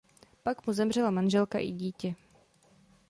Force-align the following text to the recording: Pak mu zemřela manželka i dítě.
Pak 0.43 0.63
mu 0.67 0.73
zemřela 0.73 1.11
manželka 1.11 1.59
i 1.59 1.71
dítě. 1.71 2.15